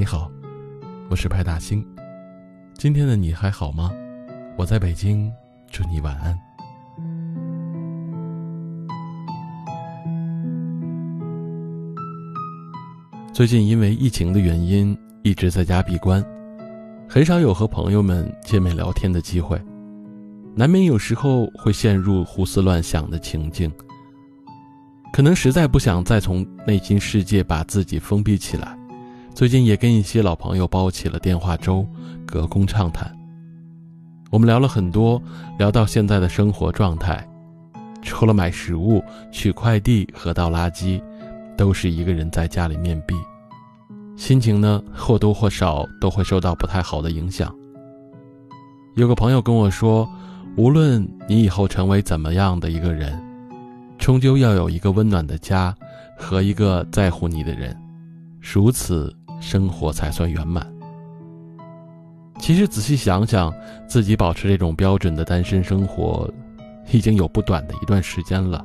[0.00, 0.32] 你好，
[1.10, 1.86] 我是派大星。
[2.72, 3.92] 今天的你还好吗？
[4.56, 5.30] 我在北京，
[5.70, 6.34] 祝你晚安。
[13.34, 16.24] 最近因为疫情的原因，一直在家闭关，
[17.06, 19.60] 很少有和朋友们见面聊天的机会，
[20.56, 23.70] 难免有时候会陷入胡思乱想的情境。
[25.12, 28.74] 可能实在不想再从内心世界把自己封闭起来，
[29.40, 31.86] 最近也跟一些老朋友煲起了电话粥，
[32.26, 33.10] 隔空畅谈。
[34.30, 35.18] 我们聊了很多，
[35.58, 37.26] 聊到现在的生活状态，
[38.02, 41.02] 除了买食物、取快递和倒垃圾，
[41.56, 43.14] 都是一个人在家里面壁，
[44.14, 47.50] 心情呢或多或少都会受到不太好的影响。
[48.94, 50.06] 有个朋友跟我说，
[50.58, 53.18] 无论你以后成为怎么样的一个人。
[53.96, 55.74] 终究要有一个温暖的家，
[56.18, 57.74] 和一个在乎你的人，
[58.38, 59.10] 如此
[59.40, 60.64] 生活才算圆满。
[62.38, 63.52] 其实仔细想想，
[63.88, 66.32] 自己保持这种标准的单身生活，
[66.92, 68.64] 已经有不短的一段时间了。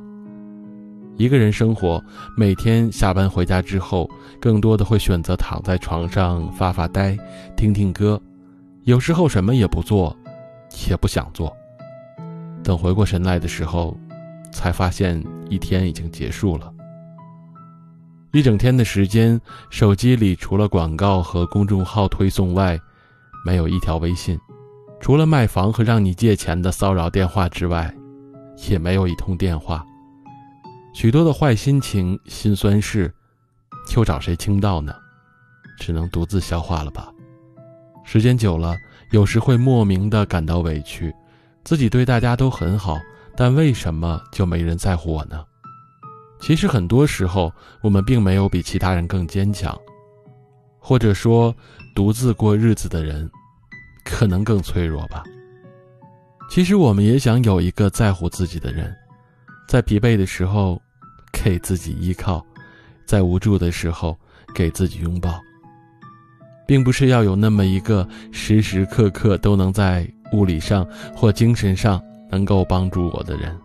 [1.16, 2.02] 一个人生活，
[2.36, 4.08] 每天下班回家之后，
[4.40, 7.16] 更多的会选择躺在床上发发呆，
[7.56, 8.20] 听听歌，
[8.84, 10.16] 有时候什么也不做，
[10.88, 11.54] 也不想做。
[12.62, 13.96] 等回过神来的时候。
[14.52, 16.72] 才发现一天已经结束了。
[18.36, 22.78] 一整天的时间，手机里除了广告和公众号推送外，
[23.46, 24.36] 没有一条微信；
[25.00, 27.90] 除了卖房和让你借钱的骚扰电话之外，
[28.68, 29.82] 也没有一通电话。
[30.92, 33.10] 许多的坏心情、心酸事，
[33.96, 34.94] 又找谁倾倒呢？
[35.80, 37.08] 只能独自消化了吧。
[38.04, 38.76] 时间久了，
[39.12, 41.10] 有时会莫名的感到委屈，
[41.64, 42.98] 自己对大家都很好。
[43.34, 45.42] 但为什么就没人在乎我呢？
[46.40, 49.76] 其实很多时候，我们并没有比其他人更坚强，
[50.78, 51.54] 或者说，
[51.94, 53.28] 独自过日子的人，
[54.04, 55.24] 可能更脆弱吧。
[56.50, 58.94] 其实我们也想有一个在乎自己的人，
[59.68, 60.80] 在疲惫的时候，
[61.32, 62.40] 给自己依靠；
[63.06, 64.16] 在无助的时候，
[64.54, 65.40] 给自己拥抱。
[66.66, 72.02] 并不是要有那么一个时时刻刻都能在物理上或精神上。
[72.28, 73.56] 能够帮助我的人，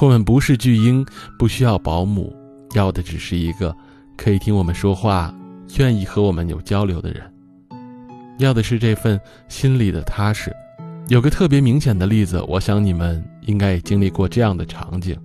[0.00, 1.06] 我们不是巨婴，
[1.38, 2.34] 不需要保姆，
[2.74, 3.74] 要的只是一个
[4.16, 5.32] 可以听我们说话、
[5.78, 7.22] 愿意和我们有交流的人。
[8.38, 10.52] 要的是这份心里的踏实。
[11.08, 15.16] 有个特别明显的例子，我想你们应该也经历过这样的场景：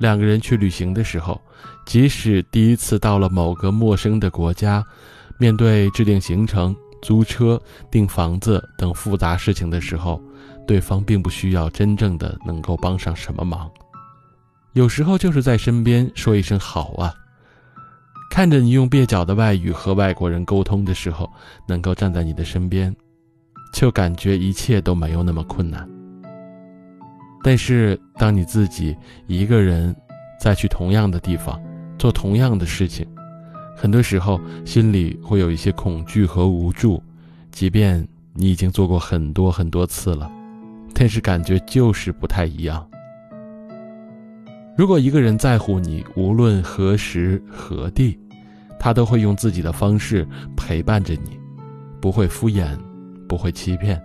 [0.00, 1.40] 两个人去旅行的时候，
[1.86, 4.84] 即使第一次到了某个陌生的国家，
[5.38, 6.76] 面对制定行程。
[7.02, 10.20] 租车、订房子等复杂事情的时候，
[10.66, 13.70] 对方并不需要真正的能够帮上什么忙，
[14.72, 17.14] 有时候就是在身边说一声好啊，
[18.30, 21.30] 看着你用蹩脚的外语和外国人沟通的时候，
[21.66, 22.94] 能够站在你的身边，
[23.72, 25.88] 就感觉一切都没有那么困难。
[27.44, 28.96] 但是当你自己
[29.28, 29.94] 一个人
[30.40, 31.60] 再去同样的地方
[31.96, 33.06] 做同样的事情，
[33.76, 37.02] 很多时候心里会有一些恐惧和无助，
[37.52, 40.30] 即便你已经做过很多很多次了，
[40.94, 42.84] 但是感觉就是不太一样。
[44.76, 48.18] 如果一个人在乎你，无论何时何地，
[48.78, 50.26] 他都会用自己的方式
[50.56, 51.38] 陪伴着你，
[52.00, 52.76] 不会敷衍，
[53.28, 54.02] 不会欺骗。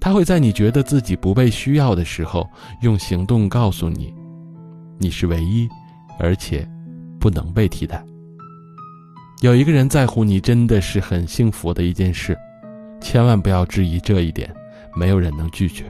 [0.00, 2.48] 他会在你觉得自己不被需要的时候，
[2.82, 4.14] 用行动告诉你，
[4.98, 5.68] 你是唯一，
[6.18, 6.68] 而且
[7.18, 8.04] 不能被替代。
[9.42, 12.34] 有一个人在乎你，真的是很幸福的一件事，
[13.02, 14.50] 千万不要质疑这一点，
[14.94, 15.84] 没有人能拒绝。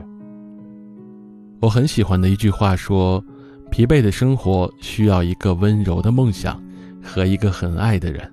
[1.61, 3.23] 我很喜欢的一句话说
[3.71, 6.61] ：“疲惫的生活需要一个温柔的梦想
[7.01, 8.29] 和一个很爱的人。”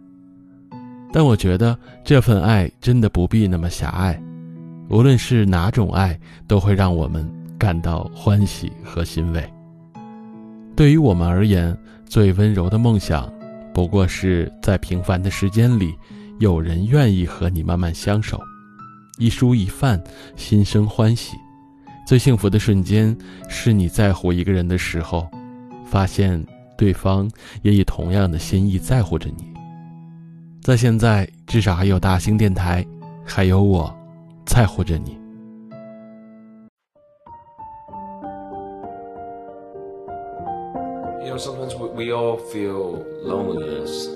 [1.13, 4.21] 但我觉得这份爱真的不必那么狭隘，
[4.89, 6.19] 无论是哪种爱，
[6.49, 7.25] 都会让我们
[7.57, 9.49] 感到欢喜和欣慰。
[10.75, 11.75] 对于我们而言，
[12.05, 13.33] 最温柔的梦想。
[13.75, 15.93] 不过是在平凡的时间里，
[16.39, 18.41] 有人愿意和你慢慢相守，
[19.19, 20.01] 一蔬一饭，
[20.37, 21.37] 心生欢喜。
[22.07, 23.17] 最幸福的瞬间，
[23.49, 25.29] 是你在乎一个人的时候，
[25.85, 26.41] 发现
[26.79, 27.29] 对方
[27.63, 29.45] 也以同样的心意在乎着你。
[30.63, 32.87] 在现在，至少还有大兴电台，
[33.25, 33.93] 还有我，
[34.47, 35.19] 在乎着你。
[41.25, 44.09] You know, sometimes we all feel loneliness.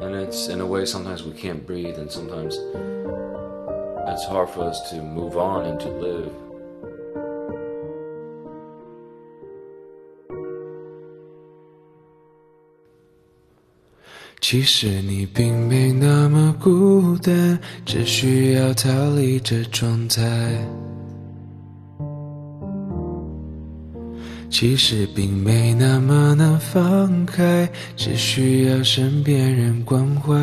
[0.00, 2.56] And it's in a way sometimes we can't breathe, and sometimes
[4.08, 6.32] it's hard for us to move on and to live.
[24.50, 30.34] 其实并没那么难放开，只需要身边人关怀。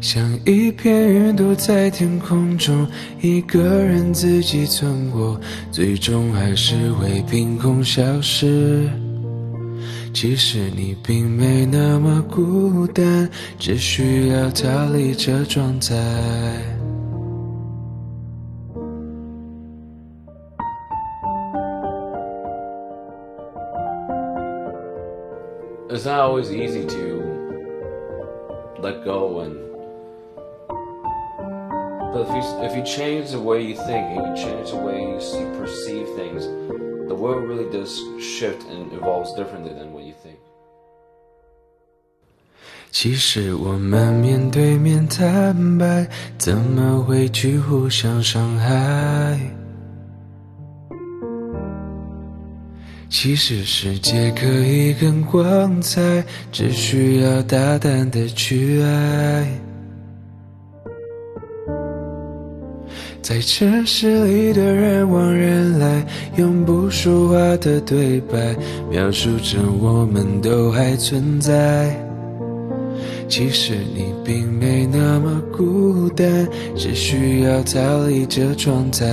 [0.00, 2.88] 像一片云朵在天空中，
[3.20, 5.40] 一个人自己存活，
[5.70, 8.88] 最终还是会凭空消失。
[10.12, 16.81] 其实你并没那么孤单，只需要逃离这状态。
[26.01, 27.05] It's not always easy to
[28.79, 29.55] let go and
[32.13, 35.01] but if you if you change the way you think and you change the way
[35.01, 36.45] you see perceive things
[37.07, 40.37] the world really does shift and evolves differently than what you think
[42.91, 46.07] 其实我们面对面坦白，
[46.37, 49.37] 怎么会去互相伤害？
[53.12, 59.46] 其实世界可以更光彩，只需要大胆的去爱。
[63.20, 66.04] 在城市里的人往人来，
[66.36, 68.56] 用不说话的对白，
[68.90, 71.94] 描述着我们都还存在。
[73.28, 79.06] 其实你并没那么孤单，只需要逃离这状态。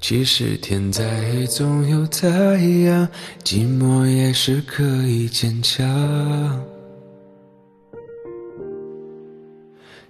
[0.00, 3.06] 其实天再黑总有太阳，
[3.44, 5.86] 寂寞也是可以坚强。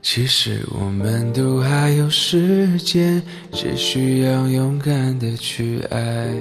[0.01, 3.23] 其实我们都还有时间，
[3.53, 6.33] 只需要勇敢的去爱。